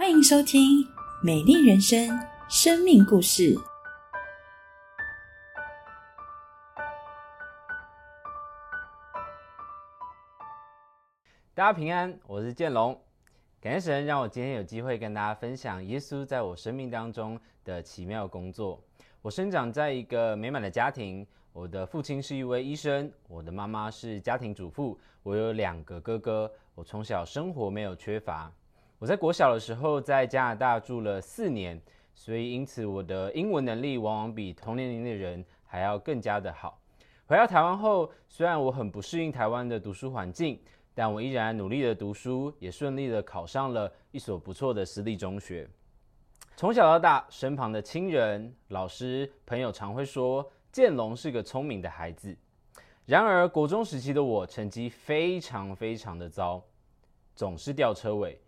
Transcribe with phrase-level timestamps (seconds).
[0.00, 0.82] 欢迎收听
[1.22, 2.08] 《美丽人生》
[2.48, 3.54] 生命故事。
[11.52, 12.98] 大家平安，我是建龙。
[13.60, 18.82] 感谢神让我今天有机会跟大家分享耶稣在我生命当中的奇妙工作。
[19.20, 26.50] 我生长在一个美满的家庭，我的父亲是一位医生，我的妈妈是家庭主妇，我有两个哥哥。
[26.74, 28.50] 我从小生活没有缺乏。
[29.00, 31.80] 我在国小的时候在加拿大住了四年，
[32.14, 36.78] 所以因此我的英文能力往往比同年龄的人还要更加的好。
[37.26, 40.60] 回到台湾后，虽然我很不适应台湾的读书环境。
[40.92, 45.66] 但我依然努力的读书，也顺利的考上了一所不错的私立中学。
[46.56, 52.36] 从小到大，身旁的亲人、老师、朋友常会说建龙是个聪明的孩子。
[53.06, 56.62] 然而，国中时期的我成绩非常非常的糟，
[57.34, 58.38] 总是掉车尾。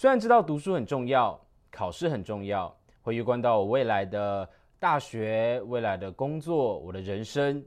[0.00, 1.36] 虽然知道读书很重要，
[1.72, 2.72] 考试很重要，
[3.02, 7.60] 会预关到我未来的大学、未来的工作、我的人生，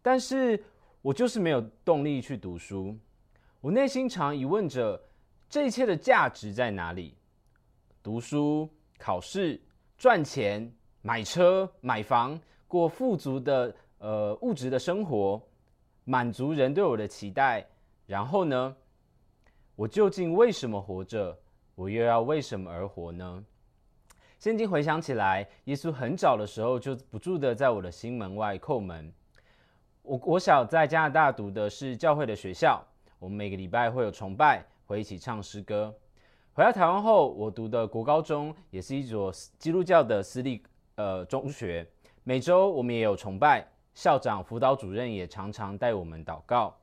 [0.00, 0.58] 但是。
[1.02, 2.96] 我就是没有动力去读书，
[3.60, 5.00] 我内心常疑问着：
[5.48, 7.14] 这一切的价值在哪里？
[8.02, 9.60] 读书、考试、
[9.96, 10.70] 赚钱、
[11.02, 15.40] 买车、买房、过富足的呃物质的生活，
[16.04, 17.64] 满足人对我的期待。
[18.06, 18.74] 然后呢？
[19.76, 21.38] 我究竟为什么活着？
[21.78, 23.44] 我又要为什么而活呢？
[24.36, 29.12] 现今回想起来，耶稣很早的时候就不住的在我的心门外叩门。
[30.02, 32.84] 我我小在加拿大读的是教会的学校，
[33.20, 35.94] 我们每个礼拜会有崇拜，会一起唱诗歌。
[36.52, 40.60] 回到台湾后，我读的国高中也是一所基督教的私立
[40.96, 41.86] 呃中学，
[42.24, 46.76] 每周我们也有崇拜，校长、辅导主任也常常带我们祷告。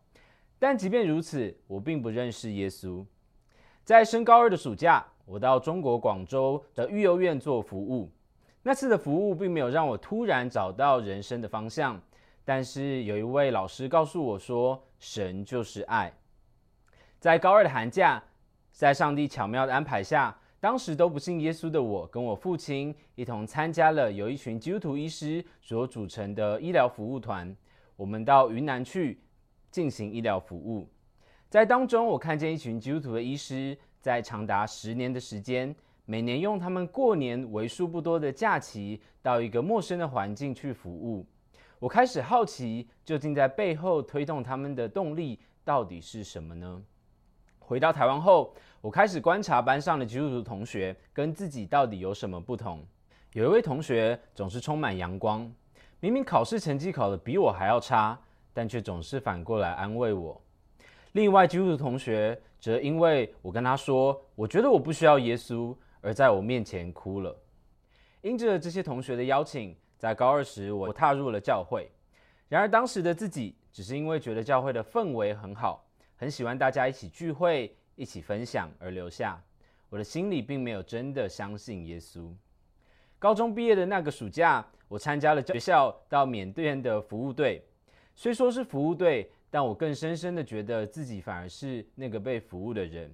[0.58, 3.06] 但即便如此，我并不认识耶稣。
[3.86, 8.10] 在升高二的暑假，我到中国广州的育幼院做服务，
[8.64, 12.02] 那次的服务并没有让我突然找到人生的方向。
[12.44, 16.12] 但是有一位老师告诉我说：“神就是爱。”
[17.22, 18.22] 在高二的寒假，
[18.72, 27.56] 在上帝巧妙的安排下，当时都不信耶稣的我，跟我父亲一同参加了由一群基督徒医师所组成的医疗服务团。
[27.96, 29.20] 我们到云南去
[29.70, 30.88] 进行医疗服务，
[31.50, 35.74] 在当中，我看见一群基督徒的医师，在长达十年的时间，
[36.06, 41.26] 每年用他们过年为数不多的假期，到一个陌生的环境去服务。
[41.80, 46.82] 我开始好奇，究竟在背后推动他们的动力到底是什么呢？
[47.60, 52.86] 回到台湾后，我开始观察班上的基督徒同学跟自己到底有什么不同。
[53.34, 55.52] 有一位同学总是充满阳光，
[56.00, 58.20] 明明考试成绩考得比我还要差，
[58.54, 60.42] 但却总是反过来安慰我。
[61.16, 67.34] 另外基督徒同学则因为我跟他说我觉得我不需要耶稣，而在我面前哭了。
[68.22, 69.76] 因着这些同学的邀请。
[69.98, 71.90] 在高二时，我踏入了教会。
[72.50, 75.88] 然而，当时的自己只是因为觉得教会的氛围很好，
[76.18, 79.42] 很喜欢大家一起聚会、一起分享而留下。
[79.90, 82.30] 我的心里并没有真的相信耶稣。
[83.18, 87.66] 高中毕业的那个暑假，我参加了学校到缅甸的服务队。
[88.14, 93.10] 虽说是服务队，但我更深深的觉得自己反而是那个被服务的人。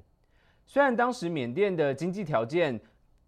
[0.66, 2.82] 虽然当时缅甸的经济条件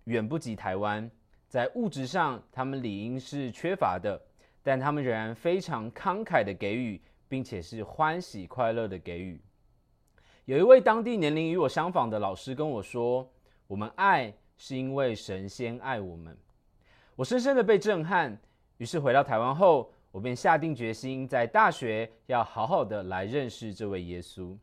[0.06, 1.07] 远不及台湾。
[1.47, 4.19] 在物质上，他们理应是缺乏的，
[4.63, 9.40] 但他们仍然非常慷慨的给予，并且是欢喜快乐的给予。
[10.45, 13.31] 有一位当地年龄与我相仿的老师跟我说
[13.69, 16.35] ：“我们爱是因为神仙爱我们。”
[17.16, 18.35] 我深深的被震撼。
[18.78, 24.56] 于是回到台湾后，我便下定决心，在大学要好好的来认识这位耶稣。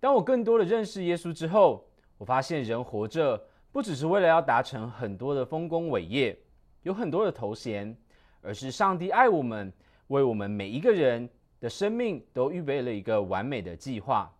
[0.00, 1.86] 当我更多的认识耶稣之后，
[2.18, 3.40] 我发现人活着。
[3.70, 6.38] 不只是为了要达成很多的丰功伟业，
[6.82, 7.96] 有很多的头衔，
[8.40, 9.72] 而是上帝爱我们，
[10.06, 14.32] 为我们每一个人的生命都预备了一个完美的计划，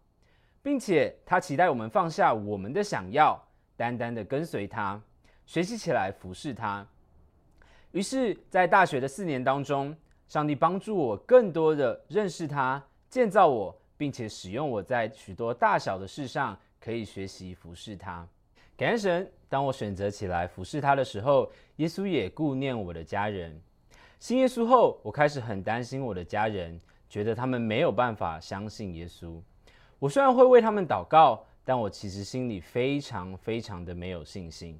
[0.63, 3.37] 并且他期待我们放下我们的想要，
[3.77, 5.03] 单单的跟随他，
[5.47, 6.87] 学习起来服侍他。
[7.91, 9.97] 于是，在大学的四年当中，
[10.35, 18.27] 上帝帮助我更多的认识他，建造我，并且使用我在许多大小的事上可以学习服侍他。
[18.77, 23.57] 感恩神，当我选择起来服侍他的时候，耶稣也顾念我的家人。
[24.19, 29.41] 信耶稣后，我开始很担心我的家人，觉得他们没有办法相信耶稣。
[30.01, 34.77] 我虽然会为他们祷告，但我其实心里非常非常的没有信心。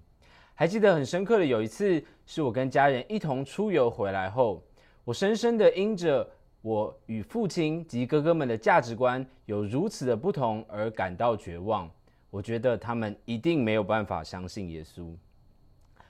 [0.57, 4.61] 还记得很深刻的有一次，是我跟家人一同出游回来后，
[5.05, 6.27] 我深深的因着
[6.63, 11.91] 我与父亲及哥哥们的价值观有如此的不同而感到绝望。
[12.31, 15.15] 我觉得他们一定没有办法相信耶稣。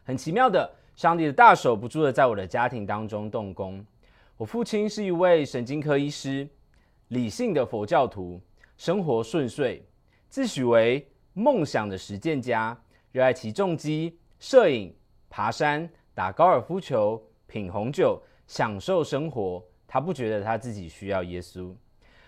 [0.04, 3.84] 很奇妙的，上帝的大手不住的在我的家庭当中动工。
[4.36, 6.48] 我父亲是一位神经科医师，
[7.08, 8.40] 理性的佛教徒，
[8.76, 9.82] 生活顺遂，
[10.28, 12.80] 自诩为梦想的实践家，
[13.12, 14.94] 热爱起重机、摄影、
[15.28, 19.62] 爬山、打高尔夫球、品红酒，享受生活。
[19.86, 21.72] 他不觉得他自己需要耶稣，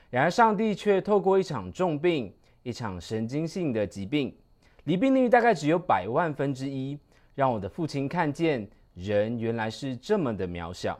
[0.08, 2.32] 然而上帝却透过一场重病、
[2.62, 4.32] 一场神经性的疾病，
[4.84, 6.96] 离病率大概只有百万分之一，
[7.34, 10.96] 让我的父亲看见人原来是这么的渺小。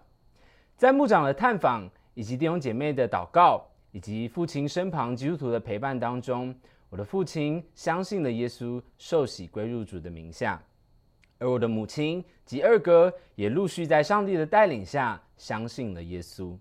[0.77, 6.53] 在牧长的探访，以及弟兄姐妹的祷告，以及父亲身旁基督徒的陪伴当中，
[6.91, 10.61] 我的父亲相信了耶稣，受洗归入主的名下。
[11.39, 16.57] 而我的母亲及二哥也陆续在上帝的带领下相信了耶稣。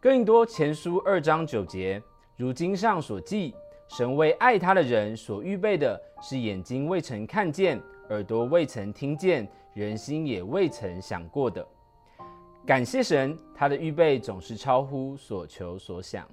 [0.00, 2.02] 更多前书二章九节，
[2.36, 3.54] 如经上所记，
[3.88, 11.64] 神为爱他的人所预备的是眼睛未曾看见，耳朵未曾听见，人心也未曾想过的。
[12.66, 16.26] 感谢神，他的预备总是超乎所求所想。